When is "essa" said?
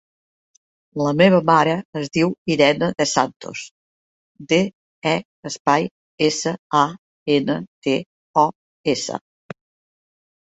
6.31-6.53, 8.95-9.21